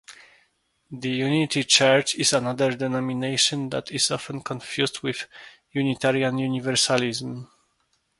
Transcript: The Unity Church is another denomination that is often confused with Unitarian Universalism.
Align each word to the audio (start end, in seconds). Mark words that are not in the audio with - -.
The 0.89 1.09
Unity 1.11 1.63
Church 1.63 2.15
is 2.15 2.33
another 2.33 2.71
denomination 2.75 3.69
that 3.69 3.91
is 3.91 4.09
often 4.09 4.41
confused 4.41 5.03
with 5.03 5.27
Unitarian 5.73 6.39
Universalism. 6.39 7.47